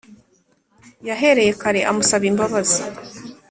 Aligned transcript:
yahereye 1.07 1.51
kare 1.61 1.81
amusaba 1.91 2.25
imbabazi 2.31 2.81